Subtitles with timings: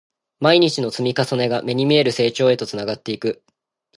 [0.39, 3.43] 毎日の積み重ねが、目に見える成長へとつながっていく